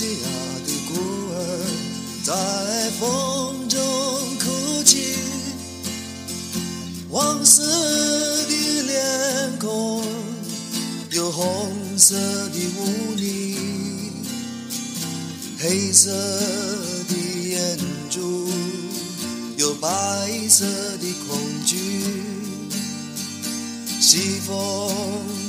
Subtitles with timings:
[0.00, 0.28] 西亚
[0.66, 0.94] 的孤
[1.30, 1.36] 儿
[2.24, 2.32] 在
[2.98, 3.78] 风中
[4.38, 4.96] 哭泣，
[7.10, 7.62] 黄色
[8.46, 10.02] 的脸孔
[11.10, 13.58] 有红色的污泥，
[15.58, 16.10] 黑色
[17.06, 17.14] 的
[17.50, 17.78] 眼
[18.08, 18.48] 珠
[19.58, 19.88] 有白
[20.48, 20.64] 色
[20.96, 21.76] 的恐惧，
[24.00, 24.90] 西风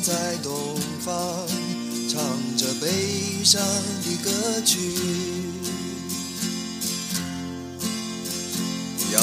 [0.03, 1.70] 在东方。
[2.11, 2.19] 唱
[2.57, 3.61] 着悲伤
[4.03, 4.29] 的歌
[4.65, 4.77] 曲，
[9.13, 9.17] 亚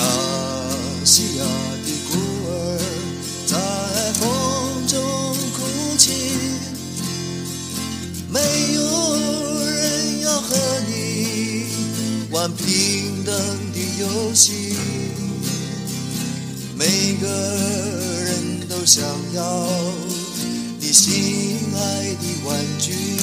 [1.05, 1.45] 细亚
[1.85, 2.17] 的孤
[2.49, 2.51] 儿
[3.47, 3.59] 在
[4.15, 4.25] 风
[4.87, 4.99] 中
[5.53, 5.59] 哭
[5.99, 6.15] 泣，
[8.31, 8.41] 没
[8.73, 8.81] 有
[9.67, 10.57] 人要和
[10.89, 11.67] 你
[12.31, 13.37] 玩平等
[13.75, 14.79] 的游戏，
[16.75, 17.29] 每个
[18.25, 19.78] 人都想要
[20.93, 22.39] 心爱的。
[22.45, 23.18] 玩具，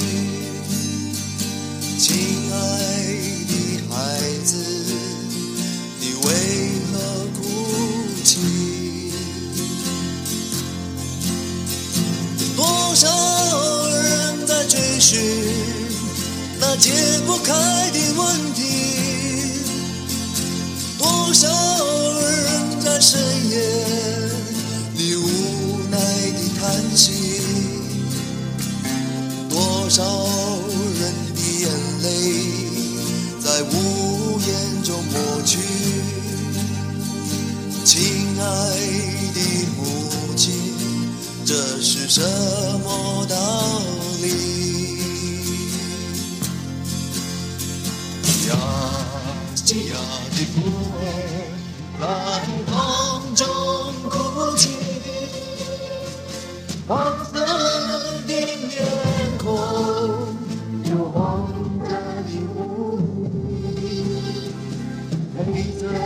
[65.37, 65.97] 黑色的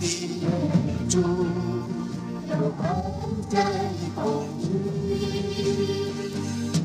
[0.00, 0.46] 眼
[1.08, 1.18] 珠，
[2.48, 2.80] 有白
[3.50, 3.58] 色的
[4.14, 4.22] 恐
[4.60, 4.64] 惧。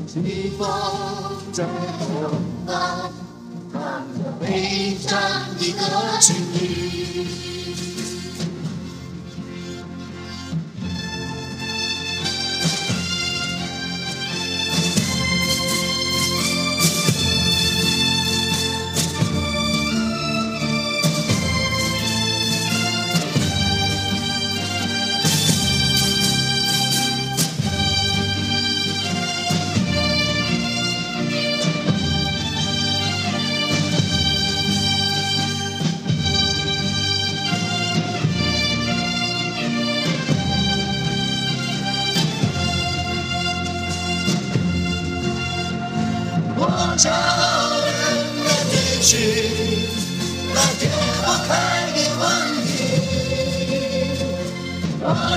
[0.06, 0.14] 西
[0.58, 0.60] 风
[1.52, 2.10] 在东
[2.66, 2.68] 方，
[3.72, 3.78] 唱
[4.14, 5.08] 着悲伤
[5.58, 5.80] 的歌
[6.20, 6.28] 曲。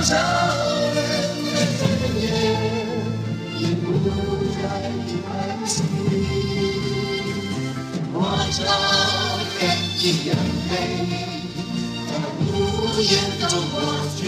[0.04, 0.96] 少人
[1.54, 1.80] 在深
[2.20, 2.24] 夜
[3.56, 3.86] 里无
[4.52, 5.26] 奈的叹
[5.66, 5.72] 息？
[8.12, 8.14] 多
[8.50, 8.60] 少
[9.48, 9.58] 人
[9.96, 10.36] 的眼
[10.68, 10.72] 泪
[12.06, 12.44] 在无
[13.00, 13.10] 言
[13.40, 13.74] 中抹
[14.14, 14.20] 去？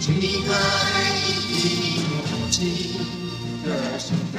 [0.00, 0.04] 亲
[0.50, 0.52] 爱
[1.48, 1.56] 的
[2.10, 2.12] 母
[2.50, 2.54] 亲。
[3.64, 3.66] 这
[3.98, 4.36] 是什么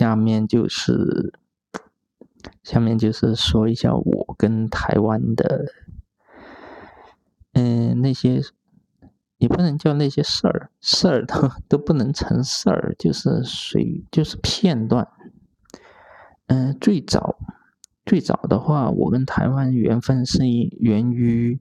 [0.00, 1.30] 下面就是，
[2.62, 5.66] 下面就是说一下我跟台湾的，
[7.52, 8.40] 嗯，那些
[9.36, 15.06] 也不能叫那些事儿，事儿都都不能成事儿，就是随就是片段。
[16.46, 17.36] 嗯，最早
[18.06, 20.46] 最早的话，我跟台湾缘分是
[20.78, 21.60] 源于，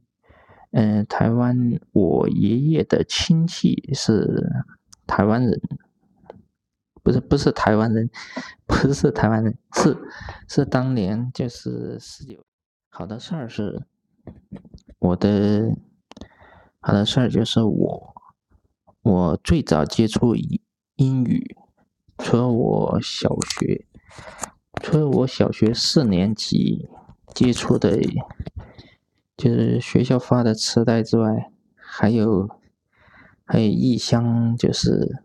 [0.71, 4.49] 嗯，台湾我爷爷的亲戚是
[5.05, 5.59] 台湾人。
[7.09, 8.07] 不是不是台湾人，
[8.67, 9.97] 不是台湾人，是
[10.47, 12.45] 是当年就是十九。
[12.87, 13.81] 好的事儿是，
[14.99, 15.75] 我的
[16.79, 18.13] 好的事儿就是我
[19.01, 20.61] 我最早接触英
[20.97, 21.57] 英语，
[22.19, 23.87] 除了我小学，
[24.83, 26.87] 除了我小学四年级
[27.33, 27.99] 接触的，
[29.35, 32.47] 就是学校发的磁带之外，还有
[33.45, 35.23] 还有异乡就是。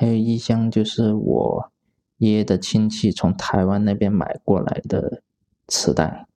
[0.00, 1.72] 还有一箱就是我
[2.16, 5.20] 爷爷的亲戚从台湾那边买过来的
[5.68, 6.26] 磁带，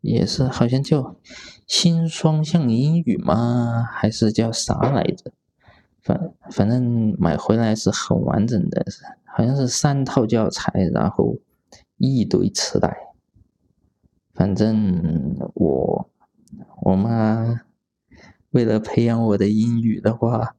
[0.00, 1.16] 也是好像叫
[1.66, 3.84] 新双向英语吗？
[3.90, 5.32] 还是叫啥来着？
[6.00, 8.86] 反反正买回来是很完整的，
[9.24, 11.36] 好像是三套教材，然后
[11.96, 12.96] 一堆磁带。
[14.34, 16.08] 反正我
[16.82, 17.60] 我妈
[18.50, 20.54] 为了培养我的英语的话。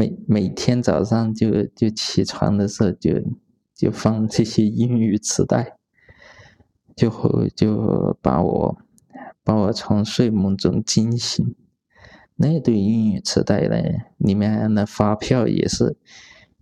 [0.00, 3.22] 每每天早上就就起床的时候就
[3.74, 5.76] 就放这些英语磁带，
[6.96, 7.10] 就
[7.54, 8.78] 就把我
[9.44, 11.54] 把我从睡梦中惊醒。
[12.36, 13.76] 那堆英语磁带呢，
[14.16, 15.98] 里面的发票也是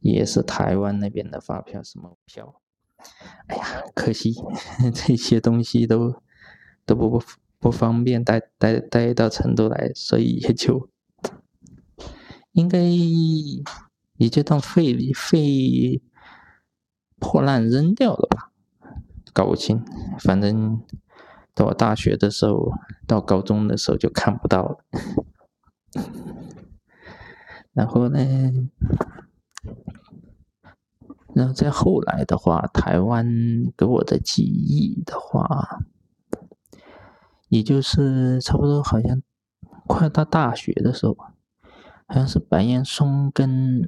[0.00, 2.60] 也是台湾那边的发票，什么票？
[3.46, 4.34] 哎呀，可惜
[4.92, 6.20] 这些东西都
[6.84, 7.22] 都不不
[7.60, 10.90] 不方便带带带到成都来，所以也就。
[12.58, 12.80] 应该
[14.16, 16.02] 也就当废废
[17.20, 18.50] 破烂扔掉了吧，
[19.32, 19.80] 搞不清。
[20.18, 20.82] 反正
[21.54, 22.72] 到我大学的时候，
[23.06, 24.78] 到高中的时候就看不到了。
[27.72, 28.18] 然后呢，
[31.32, 33.24] 然后再后来的话，台湾
[33.76, 35.78] 给我的记忆的话，
[37.48, 39.22] 也就是差不多好像
[39.86, 41.34] 快到大学的时候吧。
[42.10, 43.86] 好像是白岩松跟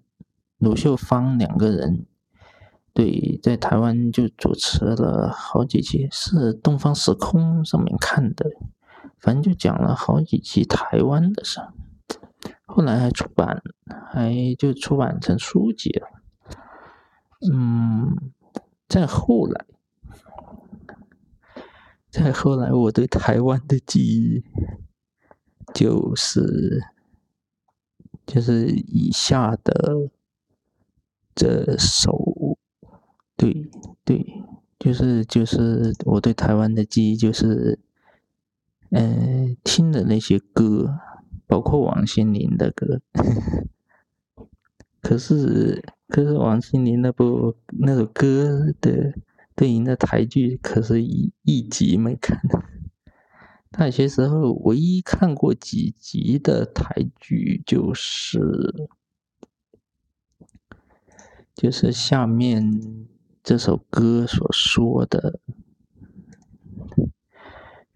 [0.58, 2.04] 鲁秀芳两个人，
[2.92, 8.44] 对，在台湾就主持了好几集，是东方时空上面看的，
[9.18, 11.62] 反正就讲了好几集台湾的事，
[12.66, 13.62] 后来还出版，
[14.12, 16.06] 还就出版成书籍了。
[17.50, 18.30] 嗯，
[18.86, 19.64] 再后来，
[22.10, 24.44] 再后来，我对台湾的记忆
[25.72, 26.84] 就是。
[28.32, 30.08] 就是以下的
[31.34, 32.56] 这首，
[33.36, 33.68] 对
[34.04, 34.24] 对，
[34.78, 37.80] 就是就是我对台湾的记忆，就是
[38.90, 40.94] 嗯听的那些歌，
[41.48, 43.00] 包括王心凌的歌。
[45.02, 49.12] 可是可是王心凌那部那首歌的
[49.56, 52.38] 对应的台剧，可是一一集没看。
[53.80, 58.90] 大学时候唯一看过几集的台剧，就是
[61.54, 63.08] 就是下面
[63.42, 65.40] 这首歌所说的，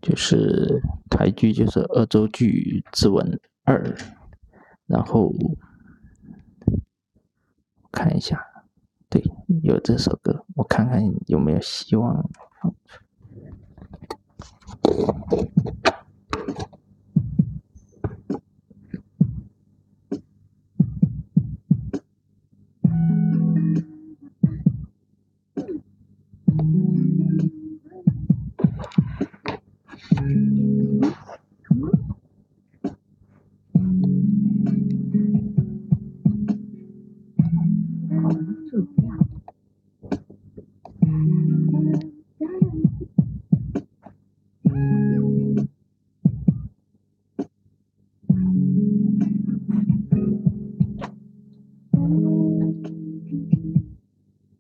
[0.00, 3.84] 就是台剧就是《恶作剧之吻二》，
[4.86, 5.34] 然后
[7.92, 8.42] 看一下，
[9.10, 9.22] 对，
[9.62, 12.30] 有这首歌，我看看有没有希望。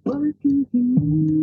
[0.04, 1.33] What do you mean?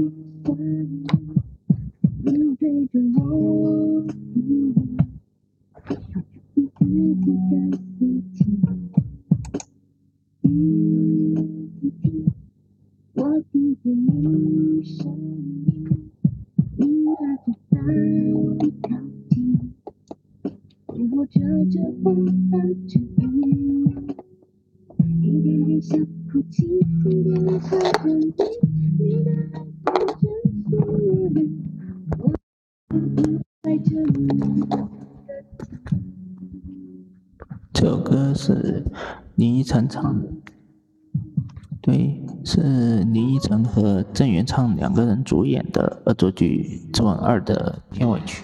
[41.81, 48.43] 对，是林依晨和郑元畅两个人主演的恶作剧之吻二的片尾曲。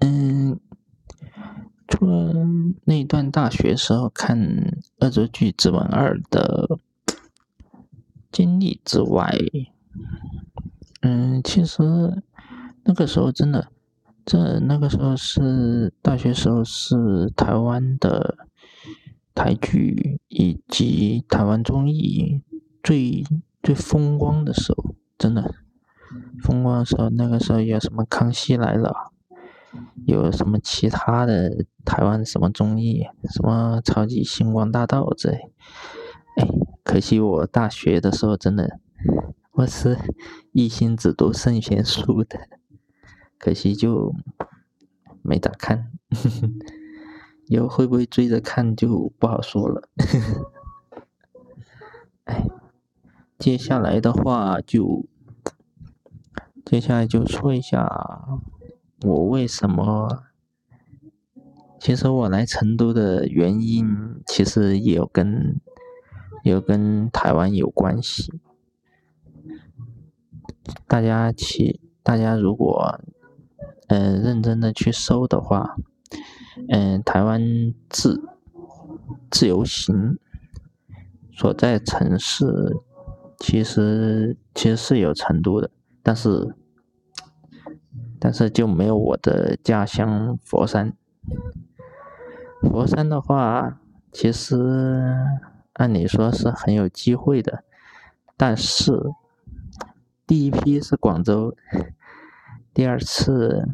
[0.00, 0.58] 嗯，
[1.88, 2.32] 除了
[2.84, 4.38] 那段大学时候看
[5.00, 6.78] 《恶作剧之吻二》的
[8.30, 9.34] 经历之外，
[11.00, 12.22] 嗯，其实
[12.84, 13.68] 那个时候真的，
[14.24, 18.36] 这那个时候是大学时候是台湾的
[19.34, 22.42] 台剧以及台湾综艺
[22.82, 23.24] 最
[23.62, 25.54] 最风光的时候，真的。
[26.42, 28.90] 风光的时候，那个时候有什么《康熙来了》，
[30.06, 35.50] 有什么其他的台湾什么综艺，什么《超级星光大道》之类。
[36.36, 36.46] 哎，
[36.84, 38.80] 可惜我大学的时候真的，
[39.52, 39.98] 我是
[40.52, 42.38] 一心只读圣贤书的，
[43.38, 44.14] 可惜就
[45.22, 45.90] 没咋看。
[47.46, 49.88] 以后会不会追着看就不好说了。
[52.24, 52.46] 哎，
[53.38, 55.06] 接下来的话就。
[56.64, 57.88] 接下来就说一下
[59.02, 60.24] 我为什么。
[61.80, 63.86] 其实我来成都的原因，
[64.26, 65.60] 其实也有跟，
[66.42, 68.40] 有跟台湾有关系。
[70.88, 72.98] 大家去，大家如果，
[73.86, 75.76] 嗯，认真的去搜的话，
[76.68, 77.40] 嗯，台湾
[77.88, 78.28] 自
[79.30, 80.18] 自由行
[81.32, 82.76] 所在城市，
[83.38, 85.70] 其实其实是有成都的。
[86.02, 86.56] 但是，
[88.20, 90.92] 但是就没有我的家乡佛山。
[92.62, 95.14] 佛山的话，其实
[95.74, 97.62] 按理说是很有机会的，
[98.36, 98.92] 但是
[100.26, 101.54] 第一批是广州，
[102.74, 103.68] 第二次，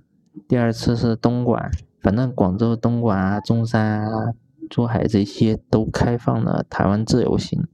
[0.46, 1.70] 第二次是东莞。
[2.02, 4.34] 反正广州、东莞啊、中山啊、
[4.68, 7.66] 珠海这些都开放了台湾自由行，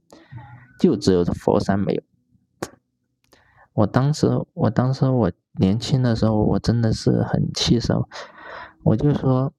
[0.79, 2.01] 就只有佛山没有。
[3.73, 8.09] 我当时，我当时我年轻的时候，我真的是很气手，
[8.83, 9.53] 我就说，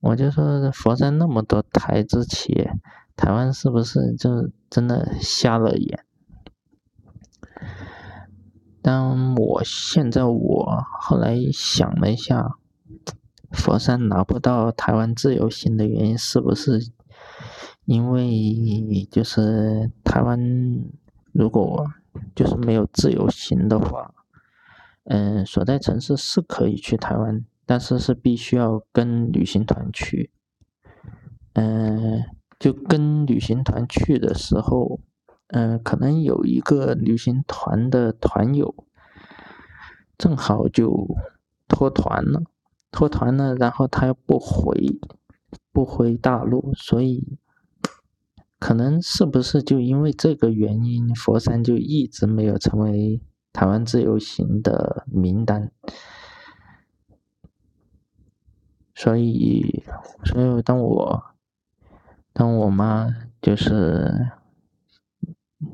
[0.00, 2.70] 我就说佛山那么多台资企业，
[3.16, 6.04] 台湾是不是就真的瞎了眼？
[8.82, 12.56] 但我现在我后来想了一下，
[13.50, 16.90] 佛山拿不到台湾自由行的原因，是不是
[17.86, 20.38] 因为就是台湾
[21.32, 21.86] 如果。
[22.34, 24.14] 就是没有自由行的话，
[25.04, 30.30] 嗯，所在城市是可以去台湾，但是是必须要跟旅行团去。
[31.54, 32.22] 嗯，
[32.58, 35.00] 就跟旅行团去的时候，
[35.48, 38.74] 嗯，可能有一个旅行团的团友
[40.16, 41.06] 正好就
[41.68, 42.42] 脱团了，
[42.90, 44.98] 脱团了，然后他又不回，
[45.72, 47.38] 不回大陆，所以。
[48.64, 53.20] 可能是不是就因为这个原因，佛山就一直没有成为
[53.52, 55.70] 台湾自由行的名单？
[58.94, 59.84] 所以，
[60.24, 61.24] 所以当我
[62.32, 64.30] 当我妈就是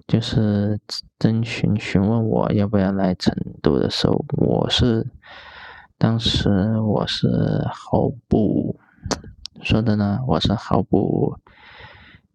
[0.09, 0.81] 就是
[1.17, 3.33] 征询询问我要不要来成
[3.63, 5.07] 都的时候，我是
[5.97, 8.81] 当时我是毫不
[9.63, 11.39] 说的呢，我是毫不。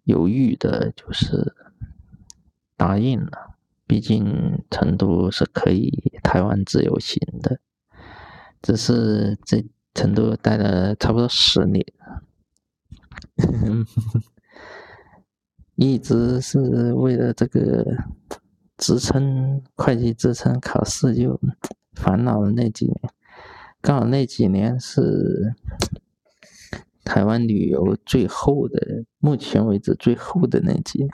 [0.06, 1.54] 犹豫的，就是
[2.76, 3.58] 答应了。
[3.88, 7.60] 毕竟成都是可以台湾自由行的，
[8.60, 11.86] 只是在成都待了差不多十年，
[15.76, 17.86] 一直是为了这个
[18.76, 21.40] 职称会计职称考试就
[21.94, 23.00] 烦恼了那几年。
[23.82, 25.54] 刚好那几年是。
[27.06, 31.08] 台湾旅游最后的，目前为止最后的那几，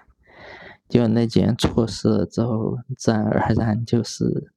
[0.87, 4.51] 就那几年错失了之后，自然而然就是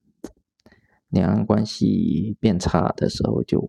[1.08, 3.68] 两岸关系变差的时候，就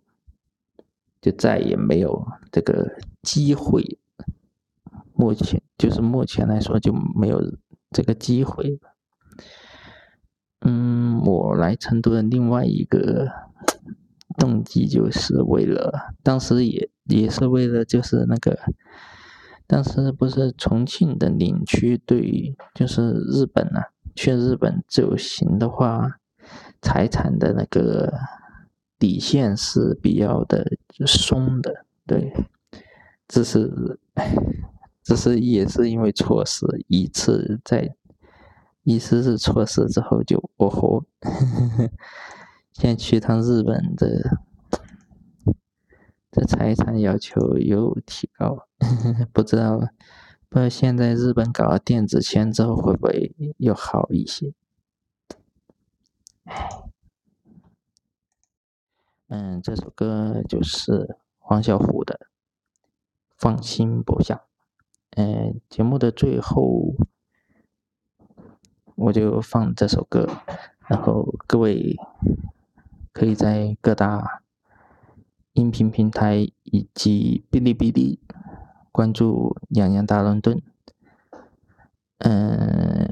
[1.19, 3.99] 就再也没有这个机会。
[5.13, 7.41] 目前就是目前来说就没有
[7.89, 8.79] 这个机会。
[10.61, 13.27] 嗯，我来成都的另外一个
[14.37, 18.57] 动机就是为了，当时也也是为了就是那个，
[19.67, 26.19] 当时不是重庆的领区对，就是日本啊，去日本自由行的话，
[26.81, 28.13] 财产的那个
[28.99, 30.65] 底线是比较的
[31.05, 32.33] 松的，对，
[33.27, 33.99] 这是。
[35.03, 37.95] 只是也是因为错失一次，在
[38.81, 41.03] 一次次错失之后就哦吼，
[42.73, 44.39] 现在去趟日本的
[46.35, 48.67] 这财产要求又提高，
[49.31, 49.77] 不知道
[50.49, 54.53] 不知道现在日本搞了电子签之后会不会又好一些？
[59.29, 62.19] 嗯，这首歌就是黄小琥的
[63.37, 64.35] 《放心不下》。
[65.11, 66.95] 嗯，节目的最后，
[68.95, 70.27] 我就放这首歌，
[70.89, 71.95] 然后各位
[73.13, 74.43] 可以在各大
[75.55, 78.19] 音频平台以及哔哩哔哩
[78.91, 80.61] 关注“洋洋大伦敦”。
[82.19, 83.09] 嗯，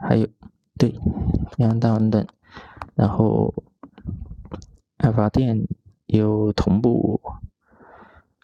[0.00, 0.28] 还有
[0.78, 0.92] 对
[1.58, 2.24] “洋洋大伦敦”，
[2.94, 3.52] 然后
[4.98, 5.66] 爱发电
[6.06, 7.20] 有同步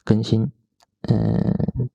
[0.05, 0.51] 更新。
[1.03, 1.89] 嗯。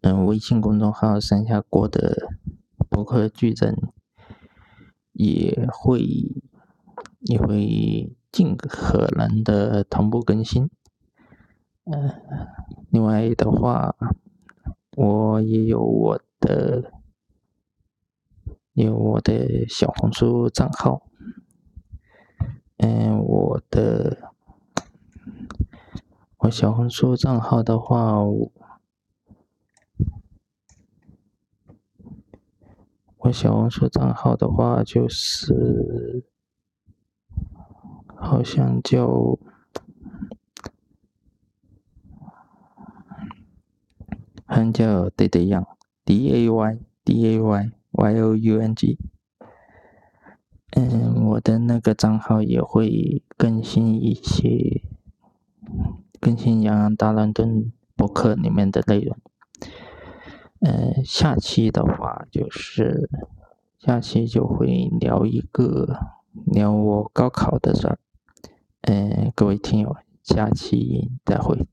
[0.00, 2.30] 嗯，微信公众号“山下国”的
[2.88, 3.76] 博客矩阵
[5.12, 6.00] 也会
[7.20, 10.70] 也会尽可能的同步更新。
[11.84, 12.12] 嗯，
[12.90, 13.94] 另外的话，
[14.96, 16.92] 我也有我的
[18.72, 21.06] 有我的小红书账号。
[22.78, 24.32] 嗯，我的
[26.38, 28.20] 我小红书账号的话。
[33.22, 36.24] 我小红书账号的话，就是
[38.20, 39.38] 好像叫，
[44.44, 48.98] 好像叫 Day Day Young，D A Y D A Y Y O U N G。
[50.76, 54.82] 嗯，我的那个账号也会更新一些，
[56.20, 59.16] 更新洋洋大乱炖博客里面的内容。
[60.60, 63.08] 嗯，下期的话就是
[63.78, 65.98] 下期就会聊一个
[66.44, 67.98] 聊我高考的事儿。
[68.82, 71.66] 嗯，各位听友，下期再会。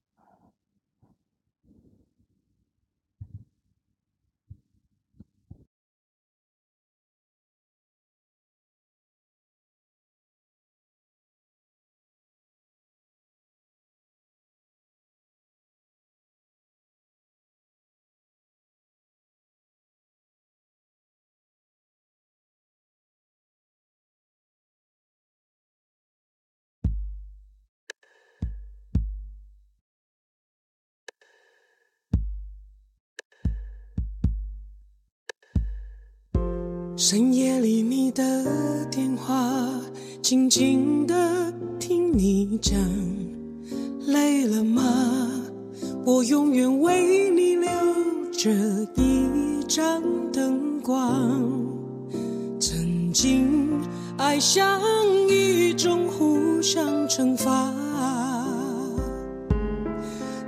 [36.99, 38.43] 深夜里你的
[38.89, 39.55] 电话，
[40.19, 42.75] 静静的听你讲，
[44.07, 44.81] 累了吗？
[46.03, 47.69] 我永远为你留
[48.31, 48.49] 着
[48.95, 50.01] 一盏
[50.33, 51.39] 灯光。
[52.59, 53.47] 曾经
[54.17, 54.81] 爱像
[55.29, 57.71] 一种互相惩罚，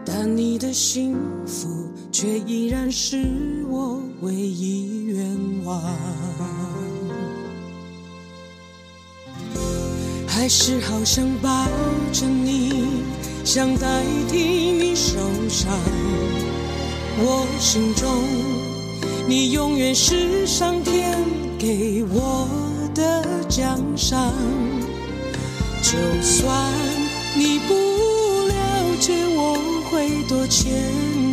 [0.04, 1.70] 但你的幸福
[2.12, 3.24] 却依然是
[3.70, 4.99] 我唯一
[10.28, 11.66] 还是好想抱
[12.14, 13.04] 着你，
[13.44, 15.18] 想代替你受
[15.50, 15.70] 伤。
[17.22, 18.08] 我心中，
[19.28, 21.18] 你永远是上天
[21.58, 22.48] 给我
[22.96, 24.34] 的奖赏。
[25.82, 26.72] 就算
[27.36, 27.74] 你不
[28.48, 28.54] 了
[29.00, 29.58] 解，我
[29.92, 30.72] 会多牵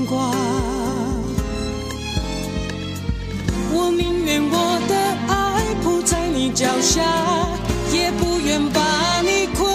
[0.07, 0.35] 挂。
[3.79, 4.95] 我宁愿我的
[5.29, 7.03] 爱铺在你脚下，
[7.93, 9.67] 也不愿把你捆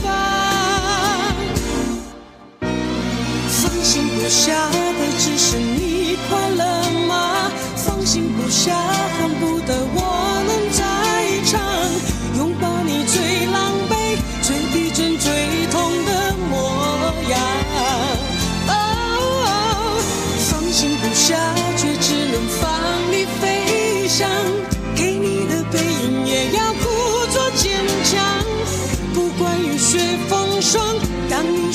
[0.00, 0.06] 绑。
[3.48, 4.22] 放心不。
[4.28, 6.64] 下的只是你快乐
[7.06, 7.50] 吗？
[7.76, 8.72] 放心不下，
[9.18, 9.60] 恨不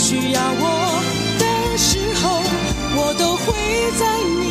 [0.08, 0.64] 需要我
[1.38, 2.40] 的时候，
[2.96, 3.52] 我都会
[4.00, 4.02] 在
[4.40, 4.47] 你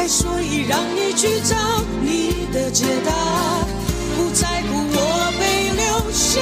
[0.00, 1.54] 爱所以让你去找
[2.00, 3.12] 你的解答，
[4.16, 6.40] 不在乎我被留下。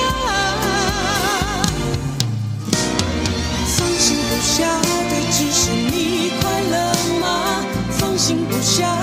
[3.77, 4.63] 放心不下
[5.11, 6.77] 的只是你快乐
[7.21, 7.65] 吗？
[7.99, 8.97] 放心不下，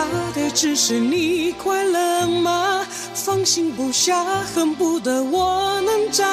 [0.00, 2.86] 怕的只是你快乐吗？
[3.12, 6.24] 放心不下，恨不得我能在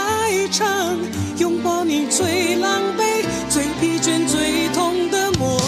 [0.52, 0.98] 场，
[1.38, 5.60] 拥抱你最狼狈、最疲倦、最痛的模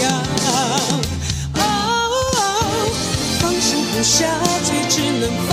[0.00, 0.10] 样。
[1.56, 1.60] 哦，
[3.40, 4.26] 放心不下，
[4.64, 5.52] 却只能放